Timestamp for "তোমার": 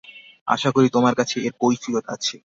0.95-1.13